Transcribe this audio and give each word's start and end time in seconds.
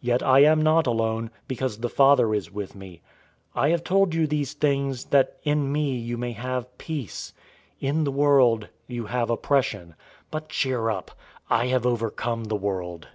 Yet 0.00 0.20
I 0.20 0.40
am 0.40 0.60
not 0.62 0.84
alone, 0.84 1.30
because 1.46 1.78
the 1.78 1.88
Father 1.88 2.34
is 2.34 2.50
with 2.50 2.74
me. 2.74 3.02
016:033 3.54 3.62
I 3.62 3.68
have 3.68 3.84
told 3.84 4.12
you 4.12 4.26
these 4.26 4.52
things, 4.52 5.04
that 5.10 5.36
in 5.44 5.70
me 5.70 5.96
you 5.96 6.18
may 6.18 6.32
have 6.32 6.76
peace. 6.76 7.32
In 7.78 8.02
the 8.02 8.10
world 8.10 8.68
you 8.88 9.06
have 9.06 9.30
oppression; 9.30 9.94
but 10.32 10.48
cheer 10.48 10.90
up! 10.90 11.12
I 11.48 11.68
have 11.68 11.86
overcome 11.86 12.46
the 12.46 12.56
world." 12.56 13.06